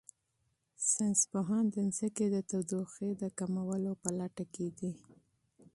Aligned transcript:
ساینس 0.89 1.21
پوهان 1.31 1.65
د 1.71 1.75
ځمکې 1.97 2.25
د 2.33 2.37
تودوخې 2.49 3.09
د 3.21 3.23
کمولو 3.37 3.91
په 4.01 4.09
لټه 4.19 4.45
کې 4.53 4.67
دي. 4.77 4.93